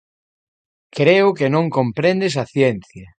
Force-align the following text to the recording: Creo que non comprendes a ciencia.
Creo 0.97 1.27
que 1.37 1.47
non 1.55 1.65
comprendes 1.77 2.33
a 2.43 2.45
ciencia. 2.53 3.05